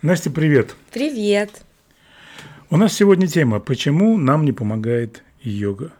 Настя, 0.00 0.30
привет. 0.30 0.76
Привет. 0.92 1.64
У 2.70 2.76
нас 2.76 2.92
сегодня 2.92 3.26
тема 3.26 3.58
«Почему 3.58 4.16
нам 4.16 4.44
не 4.44 4.52
помогает 4.52 5.24
йога?». 5.42 5.90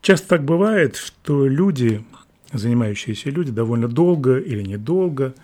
Часто 0.00 0.28
так 0.28 0.44
бывает, 0.44 0.94
что 0.94 1.48
люди, 1.48 2.04
занимающиеся 2.52 3.30
люди, 3.30 3.50
довольно 3.50 3.88
долго 3.88 4.38
или 4.38 4.62
недолго 4.62 5.34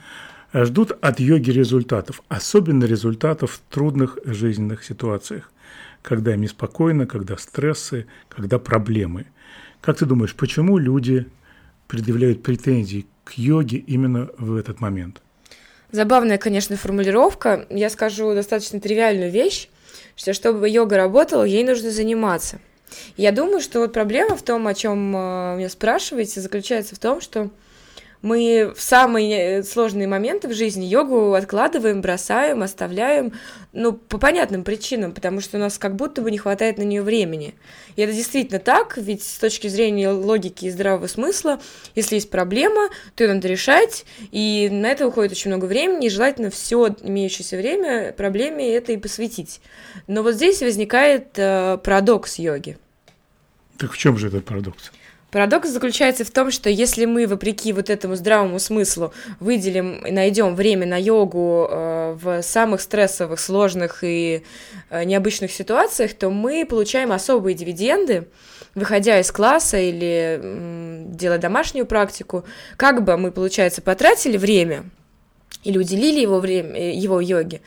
ждут 0.54 0.92
от 1.00 1.18
йоги 1.18 1.50
результатов, 1.50 2.22
особенно 2.28 2.84
результатов 2.84 3.50
в 3.50 3.74
трудных 3.74 4.18
жизненных 4.24 4.84
ситуациях, 4.84 5.50
когда 6.00 6.34
им 6.34 6.42
неспокойно, 6.42 7.08
когда 7.08 7.36
стрессы, 7.36 8.06
когда 8.28 8.60
проблемы. 8.60 9.26
Как 9.80 9.98
ты 9.98 10.06
думаешь, 10.06 10.36
почему 10.36 10.78
люди 10.78 11.26
предъявляют 11.88 12.44
претензии 12.44 13.04
к 13.24 13.32
йоге 13.32 13.78
именно 13.78 14.30
в 14.38 14.54
этот 14.54 14.80
момент? 14.80 15.22
Забавная, 15.94 16.38
конечно, 16.38 16.76
формулировка. 16.76 17.66
Я 17.70 17.88
скажу 17.88 18.34
достаточно 18.34 18.80
тривиальную 18.80 19.30
вещь, 19.30 19.68
что 20.16 20.34
чтобы 20.34 20.68
йога 20.68 20.96
работала, 20.96 21.44
ей 21.44 21.62
нужно 21.62 21.92
заниматься. 21.92 22.58
Я 23.16 23.30
думаю, 23.30 23.60
что 23.60 23.78
вот 23.78 23.92
проблема 23.92 24.34
в 24.34 24.42
том, 24.42 24.66
о 24.66 24.74
чем 24.74 25.14
э, 25.14 25.54
меня 25.56 25.68
спрашиваете, 25.68 26.40
заключается 26.40 26.96
в 26.96 26.98
том, 26.98 27.20
что 27.20 27.48
мы 28.24 28.72
в 28.74 28.80
самые 28.80 29.62
сложные 29.62 30.08
моменты 30.08 30.48
в 30.48 30.54
жизни 30.54 30.86
йогу 30.86 31.34
откладываем, 31.34 32.00
бросаем, 32.00 32.62
оставляем, 32.62 33.34
ну, 33.74 33.92
по 33.92 34.16
понятным 34.16 34.64
причинам, 34.64 35.12
потому 35.12 35.42
что 35.42 35.58
у 35.58 35.60
нас 35.60 35.76
как 35.76 35.94
будто 35.94 36.22
бы 36.22 36.30
не 36.30 36.38
хватает 36.38 36.78
на 36.78 36.84
нее 36.84 37.02
времени. 37.02 37.54
И 37.96 38.02
это 38.02 38.14
действительно 38.14 38.60
так, 38.60 38.96
ведь 38.96 39.22
с 39.22 39.38
точки 39.38 39.68
зрения 39.68 40.08
логики 40.08 40.64
и 40.64 40.70
здравого 40.70 41.06
смысла, 41.06 41.60
если 41.94 42.14
есть 42.14 42.30
проблема, 42.30 42.88
то 43.14 43.24
ее 43.24 43.34
надо 43.34 43.46
решать, 43.46 44.06
и 44.32 44.70
на 44.72 44.86
это 44.86 45.06
уходит 45.06 45.32
очень 45.32 45.50
много 45.50 45.66
времени, 45.66 46.06
и 46.06 46.10
желательно 46.10 46.48
все 46.48 46.96
имеющееся 47.02 47.58
время 47.58 48.14
проблеме 48.14 48.74
это 48.74 48.92
и 48.92 48.96
посвятить. 48.96 49.60
Но 50.06 50.22
вот 50.22 50.36
здесь 50.36 50.62
возникает 50.62 51.28
э, 51.36 51.76
парадокс 51.76 52.38
йоги. 52.38 52.78
Так 53.76 53.92
в 53.92 53.98
чем 53.98 54.16
же 54.16 54.28
этот 54.28 54.46
парадокс? 54.46 54.92
Парадокс 55.34 55.68
заключается 55.68 56.24
в 56.24 56.30
том, 56.30 56.52
что 56.52 56.70
если 56.70 57.06
мы, 57.06 57.26
вопреки 57.26 57.72
вот 57.72 57.90
этому 57.90 58.14
здравому 58.14 58.60
смыслу, 58.60 59.12
выделим 59.40 60.06
и 60.06 60.12
найдем 60.12 60.54
время 60.54 60.86
на 60.86 60.96
йогу 60.96 61.66
э, 61.68 62.16
в 62.22 62.40
самых 62.42 62.80
стрессовых, 62.80 63.40
сложных 63.40 64.04
и 64.04 64.44
э, 64.90 65.02
необычных 65.02 65.50
ситуациях, 65.50 66.14
то 66.14 66.30
мы 66.30 66.64
получаем 66.64 67.10
особые 67.10 67.56
дивиденды, 67.56 68.28
выходя 68.76 69.18
из 69.18 69.32
класса 69.32 69.76
или 69.76 70.38
э, 70.40 71.04
делая 71.08 71.38
домашнюю 71.38 71.86
практику, 71.86 72.44
как 72.76 73.02
бы 73.02 73.16
мы, 73.16 73.32
получается, 73.32 73.82
потратили 73.82 74.36
время 74.36 74.84
или 75.64 75.78
уделили 75.78 76.20
его 76.20 76.38
время, 76.38 76.78
э, 76.78 76.92
его 76.92 77.20
йоге, 77.20 77.60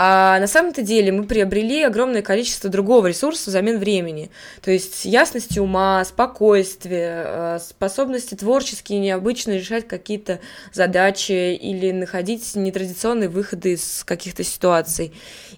а 0.00 0.38
на 0.38 0.46
самом-то 0.46 0.82
деле 0.82 1.10
мы 1.10 1.24
приобрели 1.24 1.82
огромное 1.82 2.22
количество 2.22 2.70
другого 2.70 3.08
ресурса 3.08 3.50
взамен 3.50 3.80
времени. 3.80 4.30
То 4.62 4.70
есть 4.70 5.04
ясности 5.04 5.58
ума, 5.58 6.04
спокойствие, 6.04 7.24
э, 7.26 7.58
способности 7.58 8.36
творчески 8.36 8.92
и 8.92 9.00
необычно 9.00 9.56
решать 9.56 9.88
какие-то 9.88 10.38
задачи 10.72 11.52
или 11.52 11.90
находить 11.90 12.54
нетрадиционные 12.54 13.28
выходы 13.28 13.72
из 13.72 14.04
каких-то 14.04 14.44
ситуаций. 14.44 15.12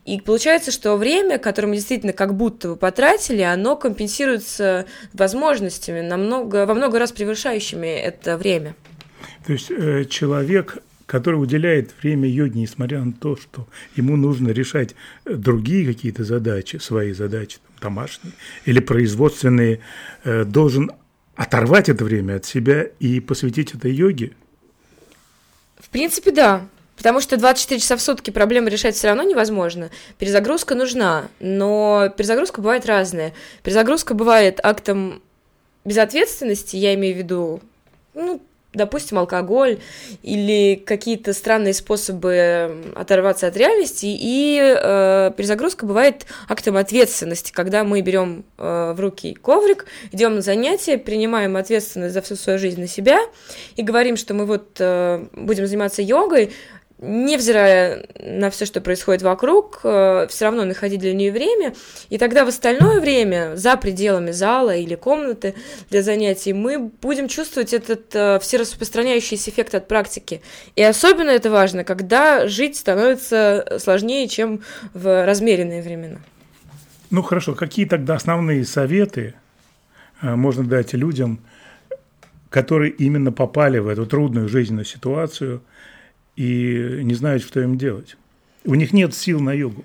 И 0.06 0.18
получается, 0.22 0.70
что 0.70 0.96
время, 0.96 1.36
которое 1.36 1.68
мы 1.68 1.74
действительно 1.74 2.14
как 2.14 2.34
будто 2.34 2.68
бы 2.68 2.76
потратили, 2.76 3.42
оно 3.42 3.76
компенсируется 3.76 4.86
возможностями, 5.12 6.00
намного, 6.00 6.64
во 6.64 6.72
много 6.72 6.98
раз 6.98 7.12
превышающими 7.12 7.88
это 7.88 8.38
время. 8.38 8.74
То 9.44 9.52
есть 9.52 9.70
э, 9.70 10.06
человек 10.06 10.78
который 11.10 11.34
уделяет 11.34 11.90
время 12.00 12.28
йоге, 12.28 12.60
несмотря 12.60 13.02
на 13.02 13.12
то, 13.12 13.36
что 13.36 13.66
ему 13.96 14.16
нужно 14.16 14.50
решать 14.50 14.94
другие 15.24 15.84
какие-то 15.84 16.22
задачи, 16.22 16.76
свои 16.76 17.12
задачи, 17.12 17.58
там, 17.80 17.94
домашние 17.94 18.32
или 18.64 18.78
производственные, 18.78 19.80
э, 20.22 20.44
должен 20.44 20.92
оторвать 21.34 21.88
это 21.88 22.04
время 22.04 22.36
от 22.36 22.44
себя 22.44 22.86
и 23.00 23.18
посвятить 23.18 23.74
это 23.74 23.88
йоге? 23.88 24.36
В 25.80 25.88
принципе, 25.88 26.30
да. 26.30 26.68
Потому 26.96 27.20
что 27.20 27.36
24 27.36 27.80
часа 27.80 27.96
в 27.96 28.02
сутки 28.02 28.30
проблемы 28.30 28.70
решать 28.70 28.94
все 28.94 29.08
равно 29.08 29.24
невозможно. 29.24 29.90
Перезагрузка 30.16 30.76
нужна, 30.76 31.26
но 31.40 32.12
перезагрузка 32.16 32.60
бывает 32.60 32.86
разная. 32.86 33.34
Перезагрузка 33.64 34.14
бывает 34.14 34.60
актом 34.62 35.22
безответственности, 35.84 36.76
я 36.76 36.94
имею 36.94 37.16
в 37.16 37.18
виду, 37.18 37.60
ну, 38.14 38.40
допустим, 38.72 39.18
алкоголь 39.18 39.78
или 40.22 40.76
какие-то 40.76 41.32
странные 41.32 41.74
способы 41.74 42.92
оторваться 42.94 43.46
от 43.46 43.56
реальности. 43.56 44.06
И 44.08 44.60
э, 44.60 45.32
перезагрузка 45.36 45.86
бывает 45.86 46.26
актом 46.48 46.76
ответственности, 46.76 47.52
когда 47.52 47.82
мы 47.82 48.00
берем 48.00 48.44
э, 48.58 48.92
в 48.96 49.00
руки 49.00 49.34
коврик, 49.34 49.86
идем 50.12 50.36
на 50.36 50.40
занятия, 50.40 50.98
принимаем 50.98 51.56
ответственность 51.56 52.14
за 52.14 52.22
всю 52.22 52.36
свою 52.36 52.58
жизнь 52.58 52.80
на 52.80 52.86
себя 52.86 53.18
и 53.76 53.82
говорим, 53.82 54.16
что 54.16 54.34
мы 54.34 54.46
вот 54.46 54.76
э, 54.78 55.26
будем 55.32 55.66
заниматься 55.66 56.02
йогой, 56.02 56.52
невзирая 57.00 58.06
на 58.22 58.50
все, 58.50 58.66
что 58.66 58.80
происходит 58.80 59.22
вокруг, 59.22 59.80
э, 59.84 60.26
все 60.28 60.46
равно 60.46 60.64
находить 60.64 61.00
для 61.00 61.14
нее 61.14 61.32
время, 61.32 61.74
и 62.10 62.18
тогда 62.18 62.44
в 62.44 62.48
остальное 62.48 63.00
время, 63.00 63.56
за 63.56 63.76
пределами 63.76 64.30
зала 64.32 64.76
или 64.76 64.94
комнаты 64.94 65.54
для 65.88 66.02
занятий, 66.02 66.52
мы 66.52 66.78
будем 66.78 67.28
чувствовать 67.28 67.72
этот 67.72 68.14
э, 68.14 68.38
всераспространяющийся 68.40 69.50
эффект 69.50 69.74
от 69.74 69.88
практики. 69.88 70.42
И 70.76 70.82
особенно 70.82 71.30
это 71.30 71.50
важно, 71.50 71.84
когда 71.84 72.46
жить 72.46 72.76
становится 72.76 73.78
сложнее, 73.78 74.28
чем 74.28 74.60
в 74.92 75.24
размеренные 75.24 75.82
времена. 75.82 76.18
Ну 77.10 77.22
хорошо, 77.22 77.54
какие 77.54 77.86
тогда 77.86 78.14
основные 78.14 78.64
советы 78.64 79.34
э, 80.20 80.34
можно 80.34 80.64
дать 80.64 80.92
людям, 80.92 81.40
которые 82.50 82.90
именно 82.90 83.32
попали 83.32 83.78
в 83.78 83.88
эту 83.88 84.04
трудную 84.04 84.48
жизненную 84.48 84.84
ситуацию– 84.84 85.62
и 86.40 87.04
не 87.04 87.14
знают, 87.14 87.42
что 87.42 87.60
им 87.60 87.76
делать. 87.76 88.16
У 88.64 88.74
них 88.74 88.94
нет 88.94 89.14
сил 89.14 89.40
на 89.40 89.52
йогу. 89.52 89.84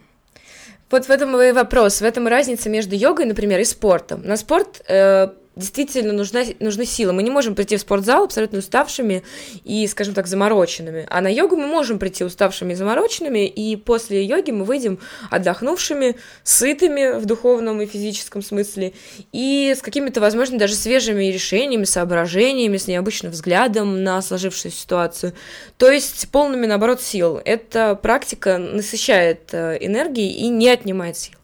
Вот 0.90 1.06
в 1.06 1.10
этом 1.10 1.36
и 1.42 1.52
вопрос, 1.52 2.00
в 2.00 2.06
этом 2.06 2.28
и 2.28 2.32
разница 2.32 2.70
между 2.70 2.96
йогой, 2.96 3.26
например, 3.26 3.60
и 3.60 3.66
спортом. 3.66 4.22
На 4.24 4.38
спорт 4.38 4.82
э, 4.88 5.30
действительно 5.56 6.14
нужна, 6.14 6.44
нужны 6.60 6.86
силы. 6.86 7.14
Мы 7.14 7.24
не 7.24 7.32
можем 7.32 7.56
прийти 7.56 7.78
в 7.78 7.82
спортзал 7.82 8.26
абсолютно 8.26 8.60
уставшими 8.60 9.24
и, 9.64 9.88
скажем 9.88 10.14
так, 10.14 10.28
замороченными. 10.28 11.06
А 11.10 11.22
на 11.22 11.28
йогу 11.28 11.56
мы 11.56 11.68
можем 11.68 12.00
прийти 12.00 12.24
уставшими 12.24 12.74
и 12.74 12.76
замороченными, 12.76 13.48
и 13.48 13.76
после 13.76 14.24
йоги 14.24 14.52
мы 14.52 14.66
выйдем 14.66 15.00
отдохнувшими, 15.32 16.16
сытыми 16.44 17.20
в 17.20 17.26
духовном 17.26 17.82
и 17.82 17.86
физическом 17.86 18.42
смысле, 18.42 18.94
и 19.32 19.74
с 19.78 19.82
какими-то, 19.82 20.22
возможно, 20.22 20.58
даже 20.58 20.76
свежими 20.76 21.26
решениями, 21.26 21.86
соображениями, 21.86 22.78
с 22.78 22.88
необычным 22.88 23.32
взглядом 23.32 24.04
на 24.04 24.22
сложившуюся 24.22 24.78
ситуацию. 24.78 25.34
То 25.78 25.90
есть 25.90 26.30
полными, 26.30 26.66
наоборот, 26.66 27.02
сил. 27.02 27.42
Эта 27.44 27.96
практика 27.96 28.58
насыщает 28.58 29.54
э, 29.54 29.78
энергией 29.80 30.32
и 30.32 30.48
не 30.50 30.70
отнимает 30.70 31.18
сил. 31.18 31.36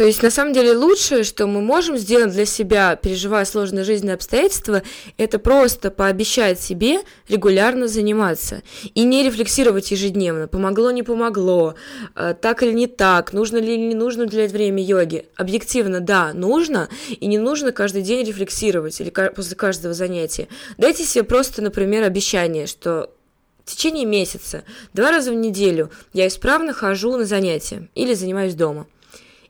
То 0.00 0.06
есть, 0.06 0.22
на 0.22 0.30
самом 0.30 0.54
деле, 0.54 0.72
лучшее, 0.72 1.24
что 1.24 1.46
мы 1.46 1.60
можем 1.60 1.98
сделать 1.98 2.32
для 2.32 2.46
себя, 2.46 2.96
переживая 2.96 3.44
сложные 3.44 3.84
жизненные 3.84 4.14
обстоятельства, 4.14 4.82
это 5.18 5.38
просто 5.38 5.90
пообещать 5.90 6.58
себе 6.58 7.00
регулярно 7.28 7.86
заниматься 7.86 8.62
и 8.94 9.02
не 9.02 9.22
рефлексировать 9.22 9.90
ежедневно, 9.90 10.48
помогло, 10.48 10.90
не 10.90 11.02
помогло, 11.02 11.74
э, 12.16 12.34
так 12.40 12.62
или 12.62 12.72
не 12.72 12.86
так, 12.86 13.34
нужно 13.34 13.58
ли 13.58 13.74
или 13.74 13.88
не 13.88 13.94
нужно 13.94 14.24
уделять 14.24 14.52
время 14.52 14.82
йоге. 14.82 15.26
Объективно, 15.36 16.00
да, 16.00 16.32
нужно, 16.32 16.88
и 17.10 17.26
не 17.26 17.36
нужно 17.36 17.70
каждый 17.70 18.00
день 18.00 18.24
рефлексировать 18.24 18.98
или 19.02 19.10
после 19.10 19.54
каждого 19.54 19.92
занятия. 19.92 20.48
Дайте 20.78 21.04
себе 21.04 21.24
просто, 21.24 21.60
например, 21.60 22.04
обещание, 22.04 22.66
что 22.66 23.10
в 23.66 23.70
течение 23.70 24.06
месяца, 24.06 24.64
два 24.94 25.10
раза 25.10 25.30
в 25.30 25.34
неделю 25.34 25.90
я 26.14 26.26
исправно 26.26 26.72
хожу 26.72 27.18
на 27.18 27.26
занятия 27.26 27.90
или 27.94 28.14
занимаюсь 28.14 28.54
дома– 28.54 28.86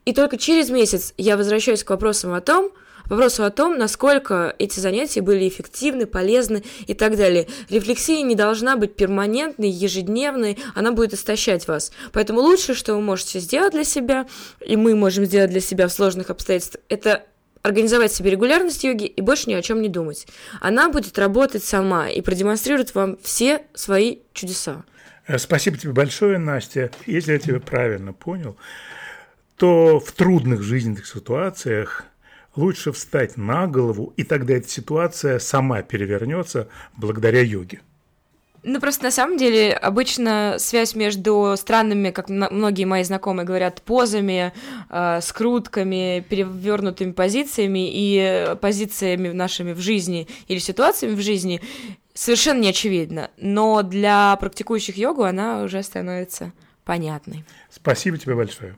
и 0.04 0.12
только 0.12 0.36
через 0.36 0.70
месяц 0.70 1.14
я 1.16 1.36
возвращаюсь 1.36 1.84
к 1.84 1.90
вопросам 1.90 2.32
о 2.32 2.40
том, 2.40 2.72
вопросу 3.06 3.44
о 3.44 3.50
том, 3.50 3.76
насколько 3.76 4.54
эти 4.58 4.80
занятия 4.80 5.20
были 5.20 5.48
эффективны, 5.48 6.06
полезны 6.06 6.62
и 6.86 6.94
так 6.94 7.16
далее. 7.16 7.48
Рефлексия 7.68 8.22
не 8.22 8.34
должна 8.34 8.76
быть 8.76 8.94
перманентной, 8.94 9.68
ежедневной, 9.68 10.58
она 10.74 10.92
будет 10.92 11.12
истощать 11.12 11.66
вас. 11.68 11.92
Поэтому 12.12 12.40
лучшее, 12.40 12.76
что 12.76 12.94
вы 12.94 13.02
можете 13.02 13.40
сделать 13.40 13.72
для 13.72 13.84
себя, 13.84 14.26
и 14.64 14.76
мы 14.76 14.94
можем 14.94 15.26
сделать 15.26 15.50
для 15.50 15.60
себя 15.60 15.88
в 15.88 15.92
сложных 15.92 16.30
обстоятельствах, 16.30 16.82
это 16.88 17.24
организовать 17.62 18.12
себе 18.12 18.30
регулярность 18.30 18.84
йоги 18.84 19.04
и 19.04 19.20
больше 19.20 19.50
ни 19.50 19.54
о 19.54 19.60
чем 19.60 19.82
не 19.82 19.88
думать. 19.88 20.26
Она 20.60 20.88
будет 20.88 21.18
работать 21.18 21.62
сама 21.62 22.08
и 22.08 22.22
продемонстрирует 22.22 22.94
вам 22.94 23.18
все 23.22 23.62
свои 23.74 24.18
чудеса. 24.32 24.84
Э, 25.26 25.38
спасибо 25.38 25.76
тебе 25.76 25.92
большое, 25.92 26.38
Настя. 26.38 26.90
Если 27.06 27.32
я 27.32 27.38
тебя 27.38 27.60
правильно 27.60 28.12
понял, 28.12 28.56
то 29.60 30.00
в 30.00 30.12
трудных 30.12 30.62
жизненных 30.62 31.06
ситуациях 31.06 32.04
лучше 32.56 32.92
встать 32.92 33.36
на 33.36 33.66
голову, 33.66 34.14
и 34.16 34.24
тогда 34.24 34.54
эта 34.54 34.66
ситуация 34.66 35.38
сама 35.38 35.82
перевернется 35.82 36.68
благодаря 36.96 37.42
йоге. 37.42 37.82
Ну, 38.62 38.80
просто 38.80 39.04
на 39.04 39.10
самом 39.10 39.36
деле 39.36 39.74
обычно 39.74 40.56
связь 40.58 40.94
между 40.94 41.56
странными, 41.58 42.08
как 42.08 42.30
многие 42.30 42.86
мои 42.86 43.04
знакомые 43.04 43.46
говорят, 43.46 43.82
позами, 43.82 44.54
э, 44.88 45.20
скрутками, 45.20 46.24
перевернутыми 46.26 47.12
позициями 47.12 47.90
и 47.92 48.56
позициями 48.62 49.28
нашими 49.28 49.74
в 49.74 49.80
жизни 49.80 50.26
или 50.48 50.58
ситуациями 50.58 51.16
в 51.16 51.20
жизни 51.20 51.60
совершенно 52.14 52.60
не 52.60 52.70
очевидна. 52.70 53.30
Но 53.36 53.82
для 53.82 54.34
практикующих 54.36 54.96
йогу 54.96 55.24
она 55.24 55.64
уже 55.64 55.82
становится 55.82 56.54
понятной. 56.86 57.44
Спасибо 57.70 58.16
тебе 58.16 58.34
большое. 58.34 58.74